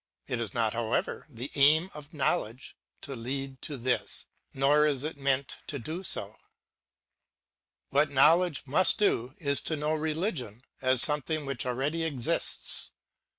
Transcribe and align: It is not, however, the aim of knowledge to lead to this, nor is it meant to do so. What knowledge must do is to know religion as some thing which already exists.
It 0.27 0.41
is 0.41 0.51
not, 0.55 0.73
however, 0.73 1.27
the 1.29 1.51
aim 1.53 1.91
of 1.93 2.11
knowledge 2.11 2.75
to 3.01 3.15
lead 3.15 3.61
to 3.61 3.77
this, 3.77 4.25
nor 4.51 4.87
is 4.87 5.03
it 5.03 5.15
meant 5.15 5.59
to 5.67 5.77
do 5.77 6.01
so. 6.01 6.37
What 7.91 8.09
knowledge 8.09 8.63
must 8.65 8.97
do 8.97 9.35
is 9.37 9.61
to 9.61 9.75
know 9.77 9.93
religion 9.93 10.63
as 10.81 11.03
some 11.03 11.21
thing 11.21 11.45
which 11.45 11.67
already 11.67 12.03
exists. 12.03 12.93